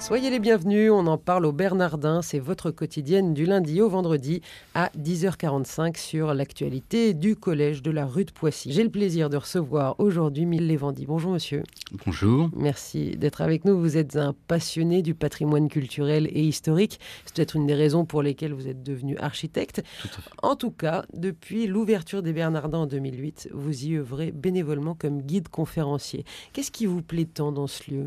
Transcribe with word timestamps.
Soyez 0.00 0.30
les 0.30 0.38
bienvenus, 0.38 0.92
on 0.92 1.06
en 1.08 1.18
parle 1.18 1.44
au 1.44 1.52
Bernardin, 1.52 2.22
c'est 2.22 2.38
votre 2.38 2.70
quotidienne 2.70 3.34
du 3.34 3.44
lundi 3.46 3.82
au 3.82 3.88
vendredi 3.88 4.42
à 4.74 4.90
10h45 4.96 5.98
sur 5.98 6.32
l'actualité 6.34 7.14
du 7.14 7.34
collège 7.34 7.82
de 7.82 7.90
la 7.90 8.06
rue 8.06 8.24
de 8.24 8.30
Poissy. 8.30 8.72
J'ai 8.72 8.84
le 8.84 8.90
plaisir 8.90 9.28
de 9.28 9.36
recevoir 9.36 9.96
aujourd'hui 9.98 10.46
Mille 10.46 10.68
Lévandi. 10.68 11.04
Bonjour 11.04 11.32
monsieur. 11.32 11.64
Bonjour. 12.06 12.48
Merci 12.56 13.16
d'être 13.16 13.40
avec 13.40 13.64
nous. 13.64 13.78
Vous 13.78 13.96
êtes 13.96 14.16
un 14.16 14.34
passionné 14.46 15.02
du 15.02 15.14
patrimoine 15.14 15.68
culturel 15.68 16.28
et 16.30 16.42
historique. 16.42 17.00
C'est 17.26 17.34
peut-être 17.34 17.56
une 17.56 17.66
des 17.66 17.74
raisons 17.74 18.04
pour 18.04 18.22
lesquelles 18.22 18.54
vous 18.54 18.68
êtes 18.68 18.84
devenu 18.84 19.18
architecte. 19.18 19.82
Tout 20.00 20.08
à 20.08 20.22
fait. 20.22 20.30
En 20.42 20.54
tout 20.54 20.70
cas, 20.70 21.04
depuis 21.12 21.66
l'ouverture 21.66 22.22
des 22.22 22.32
Bernardins 22.32 22.78
en 22.78 22.86
2008, 22.86 23.50
vous 23.52 23.84
y 23.84 23.96
œuvrez 23.96 24.30
bénévolement 24.30 24.94
comme 24.94 25.22
guide 25.22 25.48
conférencier. 25.48 26.24
Qu'est-ce 26.52 26.70
qui 26.70 26.86
vous 26.86 27.02
plaît 27.02 27.26
tant 27.26 27.50
dans 27.50 27.66
ce 27.66 27.90
lieu? 27.90 28.06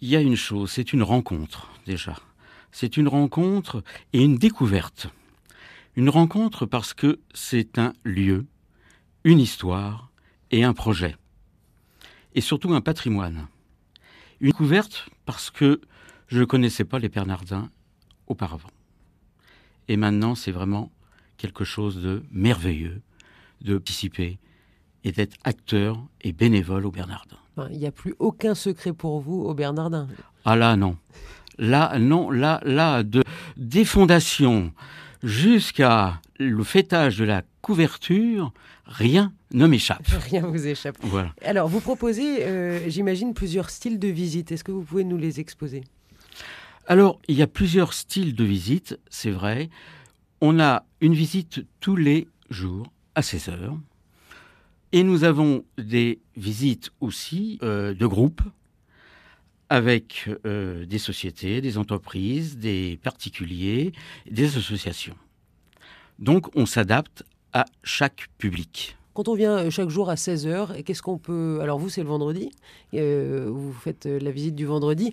Il 0.00 0.08
y 0.08 0.16
a 0.16 0.20
une 0.20 0.36
chose, 0.36 0.70
c'est 0.70 0.92
une 0.92 1.02
rencontre 1.02 1.70
déjà. 1.86 2.16
C'est 2.72 2.96
une 2.96 3.08
rencontre 3.08 3.82
et 4.12 4.22
une 4.22 4.36
découverte. 4.36 5.08
Une 5.96 6.10
rencontre 6.10 6.66
parce 6.66 6.92
que 6.92 7.20
c'est 7.32 7.78
un 7.78 7.92
lieu, 8.02 8.46
une 9.22 9.38
histoire 9.38 10.10
et 10.50 10.64
un 10.64 10.72
projet. 10.72 11.16
Et 12.34 12.40
surtout 12.40 12.74
un 12.74 12.80
patrimoine. 12.80 13.46
Une 14.40 14.50
découverte 14.50 15.08
parce 15.24 15.50
que 15.50 15.80
je 16.26 16.40
ne 16.40 16.44
connaissais 16.44 16.84
pas 16.84 16.98
les 16.98 17.08
Bernardins 17.08 17.70
auparavant. 18.26 18.70
Et 19.88 19.96
maintenant, 19.96 20.34
c'est 20.34 20.50
vraiment 20.50 20.90
quelque 21.36 21.64
chose 21.64 21.96
de 22.00 22.24
merveilleux 22.30 23.02
de 23.60 23.78
participer 23.78 24.38
et 25.04 25.12
d'être 25.12 25.36
acteur 25.44 26.02
et 26.22 26.32
bénévole 26.32 26.86
au 26.86 26.90
Bernardin. 26.90 27.36
Enfin, 27.56 27.68
Il 27.70 27.78
n'y 27.78 27.86
a 27.86 27.92
plus 27.92 28.14
aucun 28.18 28.54
secret 28.54 28.92
pour 28.92 29.20
vous 29.20 29.42
au 29.42 29.54
Bernardin. 29.54 30.08
Ah 30.44 30.56
là, 30.56 30.76
non. 30.76 30.96
Là, 31.58 31.98
non, 31.98 32.30
là, 32.30 32.60
là, 32.64 33.02
de, 33.02 33.22
des 33.56 33.84
fondations 33.84 34.72
jusqu'à 35.22 36.20
le 36.38 36.64
fêtage 36.64 37.18
de 37.18 37.24
la 37.24 37.42
couverture, 37.62 38.52
rien 38.86 39.32
ne 39.52 39.66
m'échappe. 39.66 40.06
Rien 40.30 40.42
vous 40.42 40.66
échappe. 40.66 40.96
Voilà. 41.00 41.32
Alors, 41.42 41.68
vous 41.68 41.80
proposez, 41.80 42.44
euh, 42.44 42.90
j'imagine, 42.90 43.34
plusieurs 43.34 43.70
styles 43.70 44.00
de 44.00 44.08
visite. 44.08 44.50
Est-ce 44.50 44.64
que 44.64 44.72
vous 44.72 44.82
pouvez 44.82 45.04
nous 45.04 45.16
les 45.16 45.38
exposer? 45.38 45.84
Alors, 46.86 47.20
il 47.28 47.36
y 47.36 47.42
a 47.42 47.46
plusieurs 47.46 47.92
styles 47.94 48.34
de 48.34 48.44
visite, 48.44 48.98
c'est 49.08 49.30
vrai. 49.30 49.70
On 50.40 50.58
a 50.60 50.84
une 51.00 51.14
visite 51.14 51.64
tous 51.80 51.96
les 51.96 52.26
jours 52.50 52.90
à 53.14 53.22
16 53.22 53.48
heures. 53.48 53.78
Et 54.96 55.02
nous 55.02 55.24
avons 55.24 55.64
des 55.76 56.20
visites 56.36 56.92
aussi 57.00 57.58
euh, 57.64 57.94
de 57.94 58.06
groupes 58.06 58.42
avec 59.68 60.30
euh, 60.46 60.86
des 60.86 60.98
sociétés, 60.98 61.60
des 61.60 61.78
entreprises, 61.78 62.58
des 62.58 63.00
particuliers, 63.02 63.92
des 64.30 64.56
associations. 64.56 65.16
Donc 66.20 66.46
on 66.54 66.64
s'adapte 66.64 67.24
à 67.52 67.64
chaque 67.82 68.28
public. 68.38 68.96
Quand 69.14 69.26
on 69.26 69.34
vient 69.34 69.58
euh, 69.58 69.70
chaque 69.70 69.88
jour 69.88 70.10
à 70.10 70.14
16h, 70.14 70.84
qu'est-ce 70.84 71.02
qu'on 71.02 71.18
peut... 71.18 71.58
Alors 71.60 71.80
vous, 71.80 71.88
c'est 71.88 72.04
le 72.04 72.08
vendredi, 72.08 72.52
euh, 72.94 73.48
vous 73.50 73.72
faites 73.72 74.06
la 74.06 74.30
visite 74.30 74.54
du 74.54 74.64
vendredi. 74.64 75.12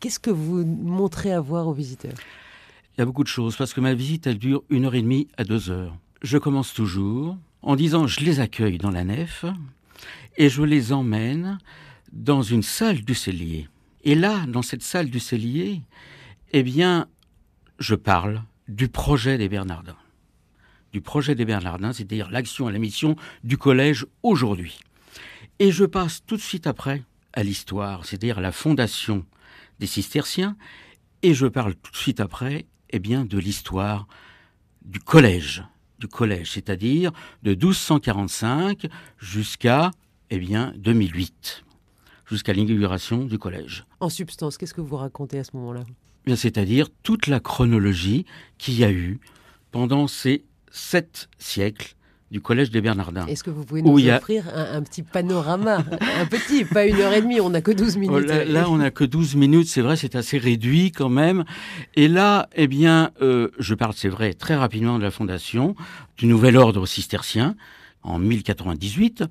Qu'est-ce 0.00 0.20
que 0.20 0.30
vous 0.30 0.62
montrez 0.62 1.32
à 1.32 1.40
voir 1.40 1.68
aux 1.68 1.72
visiteurs? 1.72 2.18
Il 2.98 3.00
y 3.00 3.02
a 3.02 3.06
beaucoup 3.06 3.24
de 3.24 3.28
choses 3.28 3.56
parce 3.56 3.72
que 3.72 3.80
ma 3.80 3.94
visite 3.94 4.26
elle 4.26 4.36
dure 4.36 4.62
une 4.68 4.84
heure 4.84 4.94
et 4.94 5.00
demie 5.00 5.28
à 5.38 5.44
deux 5.44 5.70
heures. 5.70 5.96
Je 6.20 6.36
commence 6.36 6.74
toujours 6.74 7.38
en 7.62 7.76
disant 7.76 8.06
je 8.06 8.20
les 8.20 8.40
accueille 8.40 8.78
dans 8.78 8.90
la 8.90 9.04
nef 9.04 9.44
et 10.36 10.48
je 10.48 10.62
les 10.62 10.92
emmène 10.92 11.58
dans 12.12 12.42
une 12.42 12.62
salle 12.62 13.02
du 13.02 13.14
cellier. 13.14 13.68
Et 14.04 14.14
là, 14.14 14.44
dans 14.46 14.62
cette 14.62 14.82
salle 14.82 15.10
du 15.10 15.20
cellier, 15.20 15.82
eh 16.52 16.62
bien, 16.62 17.08
je 17.78 17.94
parle 17.94 18.42
du 18.68 18.88
projet 18.88 19.38
des 19.38 19.48
Bernardins. 19.48 19.96
Du 20.92 21.00
projet 21.00 21.34
des 21.34 21.44
Bernardins, 21.44 21.92
c'est-à-dire 21.92 22.30
l'action 22.30 22.68
et 22.68 22.72
la 22.72 22.78
mission 22.78 23.16
du 23.44 23.56
collège 23.56 24.06
aujourd'hui. 24.22 24.80
Et 25.58 25.70
je 25.70 25.84
passe 25.84 26.22
tout 26.26 26.36
de 26.36 26.42
suite 26.42 26.66
après 26.66 27.02
à 27.32 27.42
l'histoire, 27.42 28.04
c'est-à-dire 28.04 28.40
la 28.40 28.52
fondation 28.52 29.24
des 29.78 29.86
cisterciens, 29.86 30.56
et 31.22 31.34
je 31.34 31.46
parle 31.46 31.74
tout 31.76 31.92
de 31.92 31.96
suite 31.96 32.20
après, 32.20 32.66
eh 32.90 32.98
bien, 32.98 33.24
de 33.24 33.38
l'histoire 33.38 34.06
du 34.84 34.98
collège, 34.98 35.64
du 36.02 36.08
collège, 36.08 36.50
c'est-à-dire 36.50 37.12
de 37.44 37.52
1245 37.52 38.88
jusqu'à, 39.18 39.92
eh 40.30 40.38
bien, 40.38 40.74
2008, 40.76 41.64
jusqu'à 42.26 42.52
l'inauguration 42.52 43.24
du 43.24 43.38
collège. 43.38 43.84
En 44.00 44.08
substance, 44.08 44.58
qu'est-ce 44.58 44.74
que 44.74 44.80
vous 44.80 44.96
racontez 44.96 45.38
à 45.38 45.44
ce 45.44 45.50
moment-là? 45.54 45.84
Bien, 46.26 46.34
c'est-à-dire 46.34 46.88
toute 47.04 47.28
la 47.28 47.38
chronologie 47.38 48.26
qu'il 48.58 48.74
y 48.74 48.82
a 48.82 48.90
eu 48.90 49.20
pendant 49.70 50.08
ces 50.08 50.44
sept 50.72 51.28
siècles 51.38 51.94
du 52.32 52.40
collège 52.40 52.70
des 52.70 52.80
Bernardins. 52.80 53.26
Est-ce 53.26 53.44
que 53.44 53.50
vous 53.50 53.64
pouvez 53.64 53.82
nous 53.82 54.08
a- 54.08 54.16
offrir 54.16 54.44
un, 54.54 54.78
un 54.78 54.82
petit 54.82 55.02
panorama 55.02 55.84
Un 56.20 56.26
petit, 56.26 56.64
pas 56.64 56.86
une 56.86 56.96
heure 56.96 57.12
et 57.12 57.20
demie, 57.20 57.40
on 57.42 57.50
n'a 57.50 57.60
que 57.60 57.70
12 57.70 57.98
minutes. 57.98 58.16
Oh, 58.24 58.26
là, 58.26 58.44
là, 58.46 58.70
on 58.70 58.78
n'a 58.78 58.90
que 58.90 59.04
12 59.04 59.36
minutes, 59.36 59.68
c'est 59.68 59.82
vrai, 59.82 59.96
c'est 59.96 60.16
assez 60.16 60.38
réduit 60.38 60.92
quand 60.92 61.10
même. 61.10 61.44
Et 61.94 62.08
là, 62.08 62.48
eh 62.56 62.66
bien, 62.68 63.10
euh, 63.20 63.48
je 63.58 63.74
parle, 63.74 63.92
c'est 63.94 64.08
vrai, 64.08 64.32
très 64.32 64.56
rapidement 64.56 64.98
de 64.98 65.02
la 65.04 65.10
fondation 65.10 65.76
du 66.16 66.26
nouvel 66.26 66.56
ordre 66.56 66.86
cistercien 66.86 67.54
en 68.02 68.18
1098. 68.18 69.24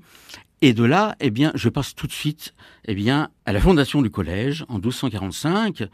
Et 0.64 0.72
de 0.72 0.84
là, 0.84 1.16
eh 1.18 1.30
bien, 1.30 1.50
je 1.56 1.68
passe 1.68 1.96
tout 1.96 2.06
de 2.06 2.12
suite, 2.12 2.54
eh 2.86 2.94
bien, 2.94 3.30
à 3.46 3.52
la 3.52 3.60
fondation 3.60 4.00
du 4.00 4.10
collège 4.10 4.64
en 4.68 4.74
1245. 4.74 5.88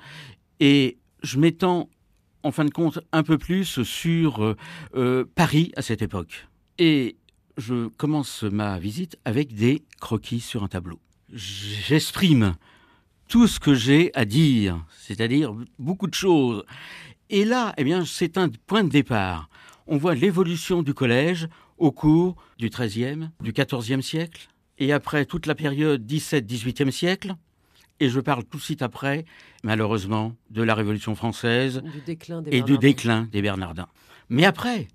Et 0.60 0.98
je 1.22 1.38
m'étends, 1.38 1.88
en 2.42 2.52
fin 2.52 2.66
de 2.66 2.70
compte, 2.70 2.98
un 3.12 3.22
peu 3.22 3.38
plus 3.38 3.82
sur 3.82 4.44
euh, 4.44 4.56
euh, 4.94 5.24
Paris 5.34 5.72
à 5.74 5.80
cette 5.80 6.02
époque. 6.02 6.46
Et 6.78 7.16
je 7.56 7.88
commence 7.88 8.44
ma 8.44 8.78
visite 8.78 9.18
avec 9.24 9.54
des 9.54 9.82
croquis 10.00 10.40
sur 10.40 10.62
un 10.62 10.68
tableau. 10.68 11.00
J'exprime 11.32 12.54
tout 13.28 13.46
ce 13.46 13.60
que 13.60 13.74
j'ai 13.74 14.14
à 14.14 14.24
dire, 14.24 14.84
c'est-à-dire 14.96 15.54
beaucoup 15.78 16.06
de 16.06 16.14
choses. 16.14 16.64
Et 17.30 17.44
là, 17.44 17.74
eh 17.76 17.84
bien, 17.84 18.04
c'est 18.04 18.38
un 18.38 18.48
point 18.66 18.84
de 18.84 18.88
départ. 18.88 19.50
On 19.86 19.96
voit 19.96 20.14
l'évolution 20.14 20.82
du 20.82 20.94
collège 20.94 21.48
au 21.76 21.92
cours 21.92 22.36
du 22.58 22.70
XIIIe, 22.70 23.30
du 23.42 23.52
XIVe 23.52 24.00
siècle, 24.00 24.48
et 24.78 24.92
après 24.92 25.26
toute 25.26 25.46
la 25.46 25.54
période 25.54 26.06
17-18e 26.06 26.90
siècle. 26.90 27.34
Et 28.00 28.08
je 28.08 28.20
parle 28.20 28.44
tout 28.44 28.58
de 28.58 28.62
suite 28.62 28.82
après, 28.82 29.24
malheureusement, 29.64 30.34
de 30.50 30.62
la 30.62 30.74
Révolution 30.74 31.16
française 31.16 31.82
Du 32.06 32.16
et 32.50 32.62
du 32.62 32.78
déclin 32.78 33.28
des 33.32 33.42
Bernardins. 33.42 33.88
Mais 34.28 34.44
après, 34.44 34.86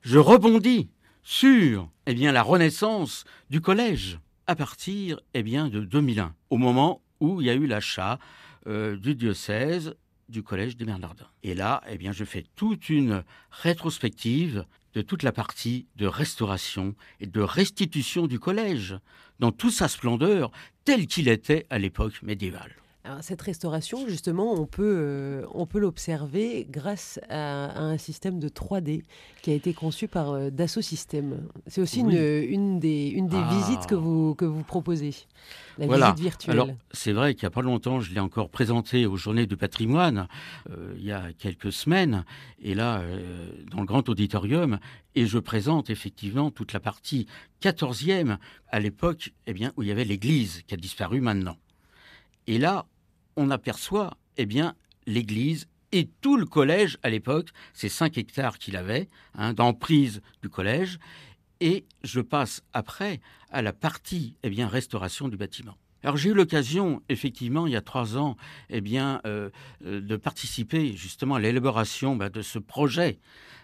je 0.00 0.18
rebondis 0.18 0.88
sur 1.30 1.90
eh 2.06 2.14
bien, 2.14 2.32
la 2.32 2.42
renaissance 2.42 3.26
du 3.50 3.60
collège 3.60 4.18
à 4.46 4.56
partir 4.56 5.20
eh 5.34 5.42
bien, 5.42 5.68
de 5.68 5.80
2001, 5.80 6.34
au 6.48 6.56
moment 6.56 7.02
où 7.20 7.42
il 7.42 7.46
y 7.48 7.50
a 7.50 7.54
eu 7.54 7.66
l'achat 7.66 8.18
euh, 8.66 8.96
du 8.96 9.14
diocèse 9.14 9.94
du 10.30 10.42
collège 10.42 10.78
des 10.78 10.86
Bernardins. 10.86 11.28
Et 11.42 11.54
là, 11.54 11.82
eh 11.90 11.98
bien, 11.98 12.12
je 12.12 12.24
fais 12.24 12.46
toute 12.56 12.88
une 12.88 13.24
rétrospective 13.50 14.64
de 14.94 15.02
toute 15.02 15.22
la 15.22 15.32
partie 15.32 15.86
de 15.96 16.06
restauration 16.06 16.94
et 17.20 17.26
de 17.26 17.42
restitution 17.42 18.26
du 18.26 18.38
collège 18.38 18.96
dans 19.38 19.52
toute 19.52 19.74
sa 19.74 19.88
splendeur 19.88 20.50
tel 20.86 21.06
qu'il 21.06 21.28
était 21.28 21.66
à 21.68 21.78
l'époque 21.78 22.22
médiévale. 22.22 22.74
Cette 23.22 23.42
restauration, 23.42 24.06
justement, 24.08 24.52
on 24.52 24.66
peut, 24.66 24.96
euh, 24.98 25.46
on 25.54 25.66
peut 25.66 25.78
l'observer 25.78 26.66
grâce 26.70 27.18
à, 27.28 27.66
à 27.66 27.80
un 27.82 27.98
système 27.98 28.38
de 28.38 28.48
3D 28.48 29.02
qui 29.42 29.50
a 29.50 29.54
été 29.54 29.72
conçu 29.74 30.08
par 30.08 30.30
euh, 30.32 30.50
Dassault 30.50 30.82
Systèmes. 30.82 31.48
C'est 31.66 31.80
aussi 31.80 32.02
Oui. 32.02 32.14
une, 32.14 32.50
une 32.52 32.78
des, 32.78 33.08
une 33.08 33.26
des 33.28 33.36
Ah. 33.40 33.50
visites 33.54 33.86
que 33.86 33.94
vous, 33.94 34.34
que 34.34 34.44
vous 34.44 34.62
proposez, 34.62 35.14
la 35.78 35.86
Voilà. 35.86 36.06
visite 36.12 36.20
virtuelle. 36.22 36.52
Alors, 36.54 36.68
c'est 36.92 37.12
vrai 37.12 37.34
qu'il 37.34 37.44
n'y 37.44 37.48
a 37.48 37.50
pas 37.50 37.62
longtemps, 37.62 38.00
je 38.00 38.12
l'ai 38.12 38.20
encore 38.20 38.50
présenté 38.50 39.06
aux 39.06 39.16
Journées 39.16 39.46
du 39.46 39.56
patrimoine, 39.56 40.28
euh, 40.70 40.94
il 40.96 41.04
y 41.04 41.12
a 41.12 41.32
quelques 41.38 41.72
semaines, 41.72 42.24
et 42.60 42.74
là, 42.74 43.02
dans 43.70 43.80
le 43.80 43.86
grand 43.86 44.08
auditorium, 44.08 44.78
et 45.14 45.26
je 45.26 45.38
présente 45.38 45.90
effectivement 45.90 46.50
toute 46.50 46.72
la 46.72 46.80
partie 46.80 47.26
14e, 47.62 48.38
à 48.70 48.80
l'époque 48.80 49.32
eh 49.46 49.52
bien, 49.52 49.72
où 49.76 49.82
il 49.82 49.88
y 49.88 49.92
avait 49.92 50.04
l'église, 50.04 50.62
qui 50.66 50.74
a 50.74 50.76
disparu 50.76 51.20
maintenant. 51.20 51.56
Et 52.46 52.58
là, 52.58 52.86
on 53.38 53.50
aperçoit 53.50 54.18
eh 54.36 54.44
bien, 54.44 54.74
l'église 55.06 55.68
et 55.92 56.08
tout 56.20 56.36
le 56.36 56.44
collège 56.44 56.98
à 57.02 57.08
l'époque, 57.08 57.48
c'est 57.72 57.88
5 57.88 58.18
hectares 58.18 58.58
qu'il 58.58 58.76
avait, 58.76 59.08
hein, 59.34 59.54
d'emprise 59.54 60.20
du 60.42 60.50
collège, 60.50 60.98
et 61.60 61.86
je 62.02 62.20
passe 62.20 62.62
après 62.74 63.20
à 63.50 63.62
la 63.62 63.72
partie 63.72 64.36
eh 64.42 64.50
bien, 64.50 64.68
restauration 64.68 65.28
du 65.28 65.36
bâtiment. 65.36 65.76
Alors 66.02 66.16
j'ai 66.16 66.30
eu 66.30 66.34
l'occasion, 66.34 67.02
effectivement, 67.08 67.66
il 67.66 67.72
y 67.72 67.76
a 67.76 67.80
trois 67.80 68.16
ans, 68.16 68.36
eh 68.70 68.80
bien, 68.80 69.20
euh, 69.24 69.50
euh, 69.84 70.00
de 70.00 70.16
participer 70.16 70.94
justement 70.96 71.36
à 71.36 71.40
l'élaboration 71.40 72.16
bah, 72.16 72.28
de 72.28 72.42
ce 72.42 72.58
projet 72.58 73.18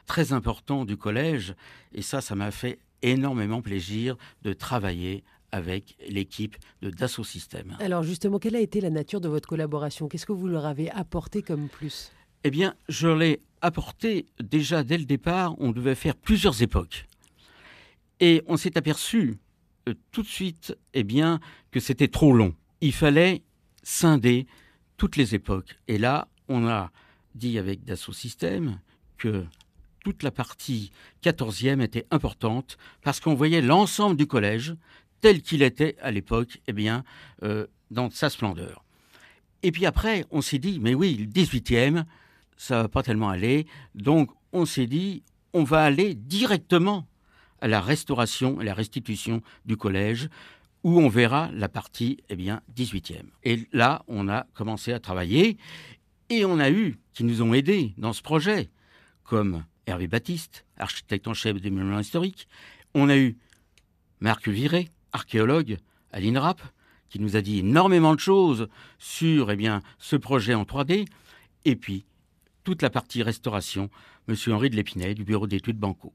très 0.07 0.33
important 0.33 0.85
du 0.85 0.97
collège. 0.97 1.55
Et 1.93 2.03
ça, 2.03 2.21
ça 2.21 2.35
m'a 2.35 2.51
fait 2.51 2.79
énormément 3.03 3.63
plaisir 3.63 4.17
de 4.43 4.53
travailler 4.53 5.25
avec 5.55 5.97
l'équipe 6.09 6.57
de 6.83 6.91
Dassault 6.91 7.23
Systèmes. 7.23 7.77
Alors 7.79 8.03
justement, 8.03 8.41
quelle 8.41 8.57
a 8.57 8.61
été 8.61 8.81
la 8.81 8.91
nature 8.91 9.21
de 9.21 9.29
votre 9.29 9.49
collaboration? 9.49 10.09
Qu'est-ce 10.09 10.27
que 10.27 10.33
vous 10.33 10.49
leur 10.49 10.67
avez 10.67 10.91
apporté 10.91 11.43
comme 11.43 11.69
plus? 11.69 12.11
Eh 12.43 12.51
bien, 12.51 12.75
je 12.89 13.07
l'ai 13.07 13.41
apporté 13.61 14.27
déjà 14.43 14.83
dès 14.83 14.99
le 14.99 15.05
départ. 15.05 15.55
On 15.61 15.71
devait 15.71 15.95
faire 15.95 16.17
plusieurs 16.17 16.61
époques. 16.61 17.07
Et 18.19 18.43
on 18.49 18.57
s'est 18.57 18.77
aperçu 18.77 19.39
euh, 19.89 19.95
tout 20.11 20.23
de 20.23 20.29
suite 20.29 20.77
eh 20.93 21.05
bien, 21.05 21.39
que 21.71 21.79
c'était 21.79 22.09
trop 22.09 22.33
long. 22.33 22.57
Il 22.81 22.93
fallait 22.93 23.45
scinder 23.85 24.49
toutes 24.97 25.15
les 25.15 25.37
époques. 25.37 25.79
Et 25.87 25.99
là, 25.99 26.27
on 26.49 26.67
a 26.67 26.91
dit 27.37 27.61
avec 27.61 27.85
Dassault 27.85 28.13
Systèmes 28.13 28.81
que 29.19 29.45
toute 30.05 30.25
la 30.25 30.33
partie 30.33 30.91
14e 31.23 31.81
était 31.81 32.07
importante 32.11 32.77
parce 33.03 33.21
qu'on 33.21 33.35
voyait 33.35 33.63
l'ensemble 33.63 34.17
du 34.17 34.27
collège 34.27 34.75
tel 35.25 35.41
qu'il 35.41 35.63
était 35.63 35.97
à 36.03 36.11
l'époque, 36.11 36.61
eh 36.67 36.75
bien, 36.75 37.03
euh, 37.45 37.67
dans 37.91 38.11
sa 38.11 38.29
splendeur. 38.29 38.85
Et 39.63 39.73
puis 39.73 39.87
après, 39.87 40.27
on 40.31 40.43
s'est 40.43 40.59
dit, 40.59 40.79
mais 40.81 40.93
oui, 40.93 41.15
le 41.15 41.25
18e, 41.25 42.05
ça 42.59 42.83
va 42.83 42.89
pas 42.91 43.03
tellement 43.03 43.31
aller. 43.31 43.67
Donc, 43.95 44.31
on 44.53 44.67
s'est 44.67 44.87
dit, 44.87 45.23
on 45.55 45.65
va 45.65 45.83
aller 45.83 46.15
directement 46.15 47.09
à 47.63 47.69
la 47.69 47.81
restauration 47.81 48.61
et 48.61 48.65
la 48.67 48.75
restitution 48.75 49.41
du 49.65 49.79
collège, 49.79 50.29
où 50.83 51.01
on 51.01 51.09
verra 51.09 51.49
la 51.55 51.71
partie 51.71 52.19
eh 52.29 52.37
bien 52.37 52.61
18e. 52.77 53.25
Et 53.45 53.67
là, 53.73 54.05
on 54.09 54.29
a 54.29 54.45
commencé 54.53 54.93
à 54.93 55.01
travailler 55.01 55.57
et 56.29 56.45
on 56.45 56.59
a 56.59 56.71
eu 56.71 56.99
qui 57.15 57.25
nous 57.25 57.41
ont 57.41 57.55
aidés 57.55 57.95
dans 57.97 58.13
ce 58.13 58.21
projet, 58.21 58.69
comme 59.23 59.65
Hervé 59.87 60.07
Baptiste, 60.07 60.67
architecte 60.77 61.27
en 61.29 61.33
chef 61.33 61.63
des 61.63 61.71
monuments 61.71 62.01
historiques. 62.01 62.47
On 62.93 63.09
a 63.09 63.17
eu 63.17 63.39
Marc 64.21 64.49
Viré, 64.49 64.91
archéologue 65.15 65.79
à 66.13 66.21
l'INRAP, 66.21 66.61
qui 67.09 67.21
nous 67.21 67.37
a 67.37 67.41
dit 67.41 67.61
énormément 67.61 68.15
de 68.15 68.21
choses 68.21 68.69
sur 68.99 69.51
eh 69.51 69.57
bien, 69.57 69.81
ce 69.99 70.17
projet 70.17 70.55
en 70.55 70.65
3D. 70.65 71.07
Et 71.65 71.77
puis, 71.77 72.05
toute 72.65 72.83
la 72.83 72.91
partie 72.91 73.23
restauration, 73.23 73.89
M. 74.29 74.35
Henri 74.49 74.69
de 74.69 74.77
Lépinay 74.77 75.15
du 75.15 75.25
bureau 75.25 75.47
d'études 75.47 75.79
Banco 75.79 76.13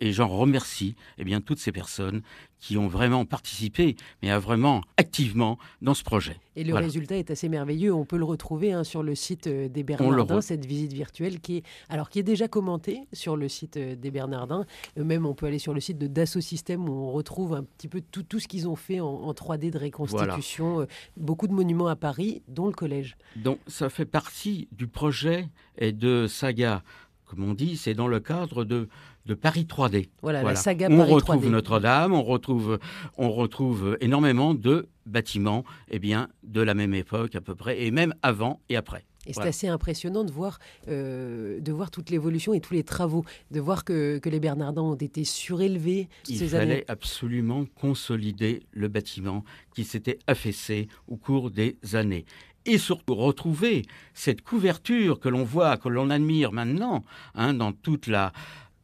et 0.00 0.12
j'en 0.12 0.28
remercie 0.28 0.96
eh 1.18 1.24
bien, 1.24 1.40
toutes 1.40 1.58
ces 1.58 1.72
personnes 1.72 2.22
qui 2.58 2.76
ont 2.76 2.88
vraiment 2.88 3.24
participé, 3.24 3.96
mais 4.22 4.36
vraiment 4.36 4.82
activement 4.98 5.58
dans 5.80 5.94
ce 5.94 6.04
projet. 6.04 6.36
Et 6.56 6.64
le 6.64 6.74
résultat 6.74 7.16
est 7.16 7.30
assez 7.30 7.48
merveilleux. 7.48 7.92
On 7.92 8.04
peut 8.04 8.18
le 8.18 8.24
retrouver 8.24 8.72
hein, 8.72 8.84
sur 8.84 9.02
le 9.02 9.14
site 9.14 9.46
euh, 9.46 9.68
des 9.68 9.82
Bernardins, 9.82 10.42
cette 10.42 10.66
visite 10.66 10.92
virtuelle 10.92 11.40
qui 11.40 11.58
est, 11.58 11.62
alors, 11.88 12.10
qui 12.10 12.18
est 12.18 12.22
déjà 12.22 12.48
commentée 12.48 13.06
sur 13.14 13.36
le 13.36 13.48
site 13.48 13.78
euh, 13.78 13.96
des 13.96 14.10
Bernardins. 14.10 14.66
Euh, 14.98 15.04
même, 15.04 15.24
on 15.24 15.34
peut 15.34 15.46
aller 15.46 15.58
sur 15.58 15.72
le 15.72 15.80
site 15.80 15.96
de 15.96 16.06
Dassault 16.06 16.42
Systèmes 16.42 16.86
où 16.86 16.92
on 16.92 17.12
retrouve 17.12 17.54
un 17.54 17.62
petit 17.62 17.88
peu 17.88 18.02
tout, 18.02 18.22
tout 18.22 18.40
ce 18.40 18.48
qu'ils 18.48 18.68
ont 18.68 18.76
fait 18.76 19.00
en, 19.00 19.32
3D 19.32 19.70
de 19.70 19.78
reconstitution. 19.78 20.86
Beaucoup 21.16 21.46
de 21.46 21.54
monuments 21.54 21.86
à 21.86 21.96
Paris, 21.96 22.42
dont 22.46 22.66
le 22.66 22.72
collège. 22.72 23.16
Donc, 23.36 23.58
ça 23.66 23.88
fait 23.88 24.04
partie 24.04 24.68
du 24.72 24.86
projet 24.86 25.48
et 25.78 25.92
de 25.92 26.26
Saga 26.26 26.82
comme 27.30 27.44
on 27.44 27.54
dit, 27.54 27.76
c'est 27.76 27.94
dans 27.94 28.08
le 28.08 28.18
cadre 28.18 28.64
de, 28.64 28.88
de 29.30 29.34
Paris 29.36 29.64
3D. 29.68 30.08
Voilà, 30.22 30.42
la 30.42 30.56
saga 30.56 30.88
on 30.90 30.98
Paris 30.98 31.12
retrouve 31.12 31.48
Notre-Dame, 31.48 32.12
on 32.12 32.24
retrouve, 32.24 32.80
on 33.16 33.30
retrouve 33.30 33.96
énormément 34.00 34.54
de 34.54 34.88
bâtiments 35.06 35.64
eh 35.88 36.00
bien, 36.00 36.28
de 36.42 36.60
la 36.60 36.74
même 36.74 36.94
époque 36.94 37.36
à 37.36 37.40
peu 37.40 37.54
près, 37.54 37.80
et 37.84 37.92
même 37.92 38.12
avant 38.22 38.60
et 38.68 38.76
après. 38.76 39.04
Et 39.26 39.32
c'est 39.32 39.42
assez 39.42 39.68
impressionnant 39.68 40.24
de 40.24 40.32
voir, 40.32 40.58
euh, 40.88 41.60
de 41.60 41.72
voir 41.72 41.92
toute 41.92 42.10
l'évolution 42.10 42.54
et 42.54 42.60
tous 42.60 42.74
les 42.74 42.82
travaux, 42.82 43.24
de 43.52 43.60
voir 43.60 43.84
que, 43.84 44.18
que 44.18 44.28
les 44.28 44.40
Bernardins 44.40 44.82
ont 44.82 44.94
été 44.96 45.24
surélevés. 45.24 46.08
Il 46.26 46.48
fallait 46.48 46.84
absolument 46.88 47.66
consolider 47.76 48.62
le 48.72 48.88
bâtiment 48.88 49.44
qui 49.76 49.84
s'était 49.84 50.18
affaissé 50.26 50.88
au 51.06 51.16
cours 51.16 51.52
des 51.52 51.76
années 51.92 52.24
et 52.66 52.78
surtout 52.78 53.14
retrouver 53.14 53.82
cette 54.14 54.42
couverture 54.42 55.20
que 55.20 55.28
l'on 55.28 55.44
voit, 55.44 55.76
que 55.76 55.88
l'on 55.88 56.10
admire 56.10 56.52
maintenant, 56.52 57.04
hein, 57.34 57.54
dans 57.54 57.72
toute 57.72 58.06
la, 58.06 58.32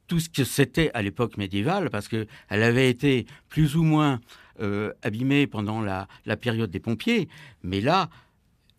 tout 0.07 0.21
ce 0.21 0.29
que 0.29 0.45
c'était 0.45 0.91
à 0.95 1.03
l'époque 1.03 1.37
médiévale, 1.37 1.91
parce 1.91 2.09
qu'elle 2.09 2.27
avait 2.51 2.91
été 2.91 3.27
plus 3.49 3.77
ou 3.77 3.83
moins 3.83 4.21
euh, 4.61 4.93
abîmée 5.03 5.47
pendant 5.47 5.81
la, 5.81 6.07
période 6.41 6.71
des 6.71 6.81
pompiers, 6.81 7.29
mais 7.63 7.81
là, 7.81 8.09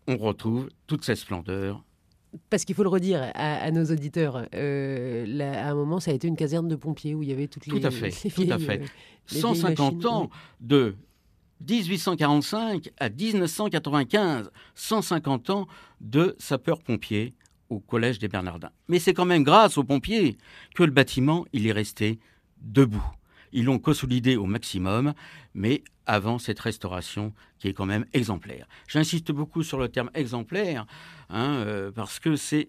on 0.06 0.16
retrouve 0.16 0.68
toute 0.86 1.04
cette 1.04 1.18
splendeur. 1.18 1.84
Parce 2.50 2.64
qu'il 2.64 2.74
faut 2.74 2.82
le 2.82 2.88
redire 2.88 3.30
à, 3.34 3.70
nos 3.70 3.84
auditeurs, 3.84 4.46
euh, 4.54 5.40
à 5.40 5.70
un 5.70 5.74
moment, 5.74 6.00
ça 6.00 6.10
a 6.10 6.14
été 6.14 6.28
une 6.28 6.36
caserne 6.36 6.68
de 6.68 6.76
pompiers 6.76 7.14
où 7.14 7.22
il 7.22 7.28
y 7.28 7.32
avait 7.32 7.46
toutes 7.46 7.66
les. 7.68 7.80
Tout 7.80 7.86
à 7.86 7.90
fait, 7.90 8.10
tout 8.30 8.46
à 8.50 8.58
fait. 8.58 8.82
150 9.26 10.04
euh, 10.04 10.08
ans 10.08 10.30
de 10.60 10.96
1845 11.68 12.90
à 12.98 13.08
1995, 13.08 14.50
150 14.74 15.50
ans 15.50 15.66
de 16.00 16.36
sapeurs-pompiers 16.38 17.34
au 17.70 17.80
Collège 17.80 18.18
des 18.18 18.28
Bernardins. 18.28 18.70
Mais 18.88 18.98
c'est 18.98 19.14
quand 19.14 19.24
même 19.24 19.42
grâce 19.42 19.78
aux 19.78 19.84
pompiers 19.84 20.38
que 20.74 20.82
le 20.82 20.90
bâtiment 20.90 21.46
il 21.52 21.66
est 21.66 21.72
resté 21.72 22.18
debout. 22.60 23.04
Ils 23.52 23.64
l'ont 23.64 23.78
consolidé 23.78 24.36
au 24.36 24.44
maximum, 24.44 25.14
mais 25.54 25.82
avant 26.06 26.38
cette 26.38 26.60
restauration 26.60 27.32
qui 27.58 27.68
est 27.68 27.72
quand 27.72 27.86
même 27.86 28.04
exemplaire. 28.12 28.66
J'insiste 28.88 29.32
beaucoup 29.32 29.62
sur 29.62 29.78
le 29.78 29.88
terme 29.88 30.10
exemplaire, 30.14 30.86
hein, 31.30 31.62
euh, 31.66 31.90
parce 31.90 32.18
que 32.18 32.36
c'est 32.36 32.66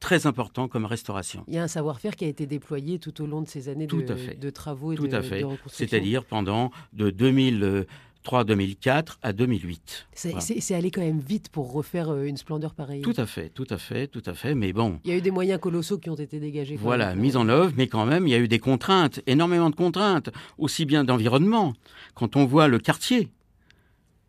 très 0.00 0.26
important 0.26 0.66
comme 0.66 0.86
restauration. 0.86 1.44
Il 1.46 1.54
y 1.54 1.58
a 1.58 1.62
un 1.62 1.68
savoir-faire 1.68 2.16
qui 2.16 2.24
a 2.24 2.28
été 2.28 2.46
déployé 2.46 2.98
tout 2.98 3.22
au 3.22 3.26
long 3.26 3.42
de 3.42 3.48
ces 3.48 3.68
années 3.68 3.86
de, 3.86 4.34
de, 4.34 4.50
travaux 4.50 4.92
et 4.92 4.96
tout 4.96 5.06
de, 5.06 5.16
à 5.16 5.22
fait. 5.22 5.44
C'est-à-dire 5.66 6.24
pendant 6.24 6.70
de 6.94 7.10
2000 7.10 7.86
3 8.22 8.44
2004 8.44 9.18
à 9.22 9.32
2008. 9.32 10.08
C'est 10.12 10.74
allé 10.74 10.90
quand 10.90 11.00
même 11.00 11.20
vite 11.20 11.48
pour 11.48 11.72
refaire 11.72 12.10
euh, 12.10 12.24
une 12.24 12.36
splendeur 12.36 12.74
pareille. 12.74 13.00
Tout 13.00 13.14
à 13.16 13.26
fait, 13.26 13.48
tout 13.48 13.66
à 13.70 13.78
fait, 13.78 14.08
tout 14.08 14.22
à 14.26 14.34
fait. 14.34 14.54
Mais 14.54 14.72
bon. 14.72 15.00
Il 15.04 15.10
y 15.10 15.14
a 15.14 15.16
eu 15.16 15.22
des 15.22 15.30
moyens 15.30 15.60
colossaux 15.60 15.98
qui 15.98 16.10
ont 16.10 16.16
été 16.16 16.38
dégagés. 16.38 16.76
Voilà, 16.76 17.14
mise 17.14 17.36
en 17.36 17.48
œuvre, 17.48 17.72
mais 17.76 17.86
quand 17.86 18.04
même, 18.04 18.26
il 18.26 18.30
y 18.30 18.34
a 18.34 18.38
eu 18.38 18.48
des 18.48 18.58
contraintes, 18.58 19.20
énormément 19.26 19.70
de 19.70 19.76
contraintes, 19.76 20.30
aussi 20.58 20.84
bien 20.84 21.04
d'environnement. 21.04 21.72
Quand 22.14 22.36
on 22.36 22.44
voit 22.44 22.68
le 22.68 22.78
quartier, 22.78 23.30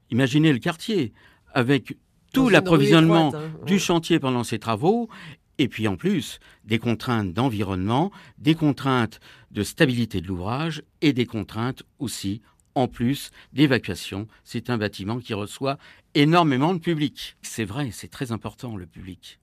imaginez 0.09 0.53
le 0.53 0.59
quartier, 0.59 1.11
avec 1.53 1.97
tout 2.33 2.47
l'approvisionnement 2.47 3.33
hein, 3.35 3.51
du 3.65 3.77
chantier 3.77 4.19
pendant 4.19 4.45
ces 4.45 4.57
travaux, 4.57 5.09
et 5.57 5.67
puis 5.67 5.87
en 5.87 5.97
plus, 5.97 6.39
des 6.63 6.79
contraintes 6.79 7.33
d'environnement, 7.33 8.11
des 8.37 8.55
contraintes 8.55 9.19
de 9.51 9.63
stabilité 9.63 10.21
de 10.21 10.27
l'ouvrage 10.27 10.81
et 11.01 11.11
des 11.13 11.25
contraintes 11.25 11.83
aussi 11.99 12.41
en 12.75 12.87
plus 12.87 13.31
d'évacuation. 13.53 14.27
C'est 14.43 14.69
un 14.69 14.77
bâtiment 14.77 15.19
qui 15.19 15.33
reçoit 15.33 15.77
énormément 16.13 16.73
de 16.73 16.79
public. 16.79 17.37
C'est 17.41 17.65
vrai, 17.65 17.89
c'est 17.91 18.09
très 18.09 18.31
important 18.31 18.75
le 18.75 18.85
public. 18.85 19.39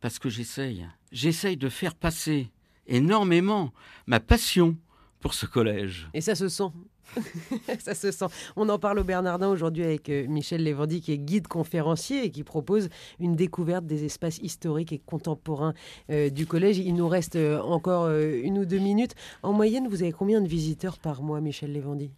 Parce 0.00 0.18
que 0.18 0.28
j'essaye, 0.28 0.86
j'essaye 1.10 1.56
de 1.56 1.68
faire 1.68 1.94
passer 1.94 2.50
énormément 2.86 3.72
ma 4.06 4.20
passion 4.20 4.76
pour 5.20 5.34
ce 5.34 5.46
collège. 5.46 6.08
Et 6.14 6.20
ça 6.20 6.34
se 6.34 6.48
sent. 6.48 6.70
ça 7.78 7.94
se 7.94 8.10
sent. 8.10 8.26
On 8.56 8.68
en 8.68 8.78
parle 8.78 8.98
au 8.98 9.04
Bernardin 9.04 9.48
aujourd'hui 9.48 9.84
avec 9.84 10.08
euh, 10.08 10.26
Michel 10.28 10.62
Lévendy, 10.62 11.00
qui 11.00 11.12
est 11.12 11.18
guide 11.18 11.48
conférencier 11.48 12.24
et 12.24 12.30
qui 12.30 12.44
propose 12.44 12.88
une 13.18 13.34
découverte 13.34 13.86
des 13.86 14.04
espaces 14.04 14.38
historiques 14.38 14.92
et 14.92 14.98
contemporains 14.98 15.74
euh, 16.10 16.30
du 16.30 16.46
collège. 16.46 16.78
Il 16.78 16.94
nous 16.94 17.08
reste 17.08 17.36
euh, 17.36 17.60
encore 17.60 18.08
une 18.08 18.58
ou 18.58 18.64
deux 18.64 18.78
minutes. 18.78 19.14
En 19.42 19.52
moyenne, 19.52 19.88
vous 19.88 20.02
avez 20.02 20.12
combien 20.12 20.40
de 20.40 20.48
visiteurs 20.48 20.98
par 20.98 21.22
mois, 21.22 21.40
Michel 21.40 21.72
Lévendy 21.72 22.10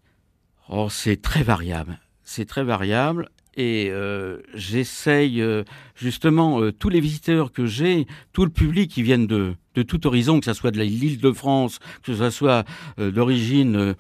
Oh, 0.73 0.87
c'est 0.89 1.21
très 1.21 1.43
variable. 1.43 1.99
C'est 2.23 2.45
très 2.45 2.63
variable. 2.63 3.29
Et 3.57 3.89
euh, 3.91 4.39
j'essaye 4.55 5.43
euh, 5.43 5.65
justement 5.97 6.61
euh, 6.61 6.71
tous 6.71 6.89
les 6.89 7.01
visiteurs 7.01 7.51
que 7.51 7.67
j'ai, 7.67 8.07
tout 8.33 8.45
le 8.45 8.53
public 8.53 8.89
qui 8.89 9.03
viennent 9.03 9.27
de, 9.27 9.57
de 9.75 9.83
tout 9.83 10.07
horizon, 10.07 10.39
que 10.39 10.47
ce 10.47 10.53
soit 10.53 10.71
de 10.71 10.81
l'île 10.81 11.21
de 11.21 11.33
France, 11.33 11.81
que 12.05 12.15
ce 12.15 12.31
soit 12.31 12.65
d'origine 12.99 13.97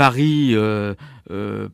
Paris, 0.00 0.54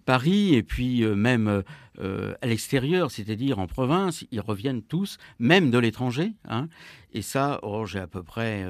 Paris, 0.05 0.55
et 0.57 0.63
puis 0.65 1.07
même 1.07 1.63
à 2.01 2.47
l'extérieur, 2.47 3.13
c'est-à-dire 3.13 3.61
en 3.61 3.69
province, 3.69 4.25
ils 4.33 4.41
reviennent 4.41 4.83
tous, 4.83 5.17
même 5.39 5.71
de 5.71 5.79
l'étranger. 5.79 6.33
Hein. 6.49 6.67
Et 7.13 7.23
ça, 7.23 7.61
oh, 7.63 7.87
j'ai 7.87 8.01
à 8.01 8.09
peu 8.09 8.25
près 8.25 8.67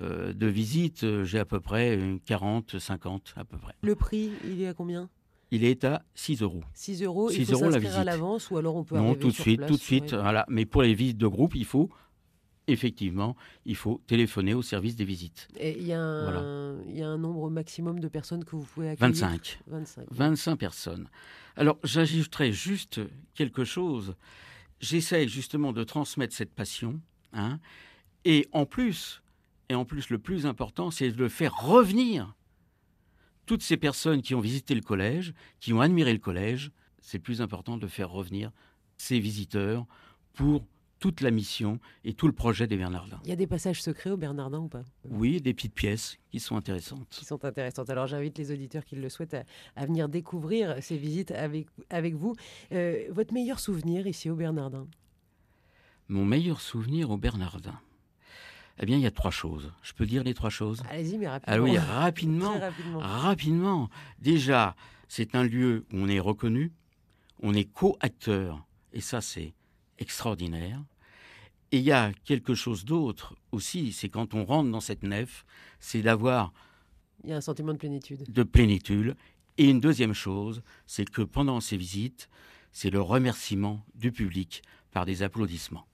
de 0.00 0.46
visites, 0.46 1.04
j'ai 1.24 1.40
à 1.40 1.44
peu 1.44 1.58
près 1.58 1.98
40, 2.26 2.78
50 2.78 3.34
à 3.36 3.44
peu 3.44 3.58
près. 3.58 3.74
Le 3.82 3.96
prix, 3.96 4.30
il 4.44 4.62
est 4.62 4.68
à 4.68 4.74
combien? 4.74 5.10
Il 5.50 5.64
est 5.64 5.82
à 5.82 6.02
6 6.14 6.40
euros. 6.42 6.62
6 6.72 7.02
euros, 7.02 7.28
6 7.28 7.38
il 7.38 7.46
faut 7.46 7.54
euros 7.54 7.70
la 7.70 7.80
visite. 7.80 7.98
à 7.98 8.04
l'avance 8.04 8.52
ou 8.52 8.56
alors 8.56 8.76
on 8.76 8.84
peut 8.84 8.96
Non, 8.96 9.16
tout 9.16 9.28
de 9.28 9.34
suite, 9.34 9.66
tout 9.66 9.74
de 9.74 9.80
suite. 9.80 10.14
Voilà. 10.14 10.46
Mais 10.48 10.64
pour 10.64 10.82
les 10.82 10.94
visites 10.94 11.18
de 11.18 11.26
groupe, 11.26 11.56
il 11.56 11.64
faut 11.64 11.90
effectivement, 12.66 13.36
il 13.64 13.76
faut 13.76 14.00
téléphoner 14.06 14.54
au 14.54 14.62
service 14.62 14.96
des 14.96 15.04
visites. 15.04 15.48
Et 15.58 15.76
il 15.78 15.86
y, 15.86 15.92
a 15.92 16.00
un, 16.00 16.80
il 16.84 16.98
y 16.98 17.02
a 17.02 17.08
un 17.08 17.18
nombre 17.18 17.50
maximum 17.50 18.00
de 18.00 18.08
personnes 18.08 18.44
que 18.44 18.56
vous 18.56 18.64
pouvez 18.64 18.90
accueillir? 18.90 19.14
25. 19.14 19.60
25. 19.66 20.06
25 20.10 20.56
personnes. 20.56 21.08
Alors, 21.56 21.78
j'ajouterai 21.84 22.52
juste 22.52 23.00
quelque 23.34 23.64
chose. 23.64 24.14
J'essaye 24.80 25.28
justement 25.28 25.72
de 25.72 25.84
transmettre 25.84 26.34
cette 26.34 26.54
passion. 26.54 27.00
Hein, 27.32 27.58
et 28.24 28.48
en 28.52 28.66
plus, 28.66 29.22
et 29.68 29.74
en 29.74 29.84
plus, 29.84 30.10
le 30.10 30.18
plus 30.18 30.46
important, 30.46 30.90
c'est 30.90 31.10
de 31.10 31.28
faire 31.28 31.54
revenir 31.54 32.34
toutes 33.46 33.62
ces 33.62 33.76
personnes 33.76 34.22
qui 34.22 34.34
ont 34.34 34.40
visité 34.40 34.74
le 34.74 34.80
collège, 34.80 35.34
qui 35.60 35.72
ont 35.72 35.80
admiré 35.80 36.12
le 36.12 36.18
collège. 36.18 36.70
C'est 37.00 37.18
plus 37.18 37.40
important 37.42 37.76
de 37.76 37.86
faire 37.86 38.10
revenir 38.10 38.52
ces 38.96 39.18
visiteurs 39.18 39.86
pour 40.34 40.64
toute 41.02 41.20
la 41.20 41.32
mission 41.32 41.80
et 42.04 42.14
tout 42.14 42.28
le 42.28 42.32
projet 42.32 42.68
des 42.68 42.76
Bernardins. 42.76 43.18
Il 43.24 43.28
y 43.28 43.32
a 43.32 43.36
des 43.36 43.48
passages 43.48 43.82
secrets 43.82 44.10
aux 44.10 44.16
Bernardins 44.16 44.60
ou 44.60 44.68
pas? 44.68 44.84
Oui, 45.10 45.40
des 45.40 45.52
petites 45.52 45.74
pièces 45.74 46.16
qui 46.30 46.38
sont 46.38 46.54
intéressantes. 46.54 47.08
Qui 47.10 47.24
sont 47.24 47.44
intéressantes. 47.44 47.90
Alors 47.90 48.06
j'invite 48.06 48.38
les 48.38 48.52
auditeurs 48.52 48.84
qui 48.84 48.94
le 48.94 49.08
souhaitent 49.08 49.36
à, 49.74 49.84
venir 49.84 50.08
découvrir 50.08 50.76
ces 50.80 50.96
visites 50.96 51.32
avec, 51.32 51.66
avec 51.90 52.14
vous. 52.14 52.36
Euh, 52.70 53.02
votre 53.10 53.34
meilleur 53.34 53.58
souvenir 53.58 54.06
ici 54.06 54.30
au 54.30 54.36
Bernardin 54.36 54.86
Mon 56.08 56.24
meilleur 56.24 56.60
souvenir 56.60 57.10
au 57.10 57.16
Bernardin 57.16 57.80
eh 58.78 58.86
bien, 58.86 58.96
il 58.96 59.02
y 59.02 59.06
a 59.06 59.10
trois 59.10 59.30
choses. 59.30 59.70
Je 59.82 59.92
peux 59.92 60.06
dire 60.06 60.24
les 60.24 60.34
trois 60.34 60.50
choses? 60.50 60.82
Allez-y, 60.88 61.18
mais 61.18 61.28
rapidement. 61.28 61.54
Ah 61.54 61.60
oui, 61.60 61.78
rapidement. 61.78 62.58
rapidement. 62.58 62.98
Rapidement. 63.00 63.90
Déjà, 64.18 64.74
c'est 65.08 65.34
un 65.34 65.44
lieu 65.44 65.84
où 65.92 65.98
on 65.98 66.08
est 66.08 66.18
reconnu, 66.18 66.72
on 67.42 67.52
est 67.52 67.64
co-acteur, 67.64 68.64
et 68.94 69.02
ça, 69.02 69.20
c'est 69.20 69.52
extraordinaire. 69.98 70.82
Et 71.72 71.78
il 71.78 71.84
y 71.84 71.92
a 71.92 72.12
quelque 72.24 72.54
chose 72.54 72.84
d'autre 72.84 73.34
aussi, 73.50 73.92
c'est 73.92 74.10
quand 74.10 74.34
on 74.34 74.44
rentre 74.44 74.70
dans 74.70 74.80
cette 74.80 75.02
nef, 75.02 75.46
c'est 75.80 76.02
d'avoir... 76.02 76.52
Il 77.24 77.30
y 77.30 77.32
a 77.32 77.36
un 77.36 77.40
sentiment 77.40 77.72
de 77.72 77.78
plénitude. 77.78 78.30
De 78.30 78.42
plénitude. 78.42 79.16
Et 79.56 79.70
une 79.70 79.80
deuxième 79.80 80.12
chose, 80.12 80.62
c'est 80.86 81.08
que 81.08 81.22
pendant 81.22 81.60
ces 81.60 81.78
visites, 81.78 82.28
c'est 82.72 82.90
le 82.90 83.00
remerciement 83.00 83.84
du 83.94 84.12
public 84.12 84.62
par 84.90 85.06
des 85.06 85.22
applaudissements. 85.22 85.86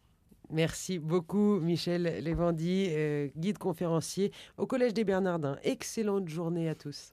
Merci 0.50 0.98
beaucoup, 0.98 1.60
Michel 1.60 2.24
Lévendy, 2.24 2.86
euh, 2.90 3.28
guide 3.36 3.58
conférencier 3.58 4.32
au 4.56 4.66
Collège 4.66 4.94
des 4.94 5.04
Bernardins. 5.04 5.58
Excellente 5.62 6.28
journée 6.28 6.68
à 6.68 6.74
tous. 6.74 7.12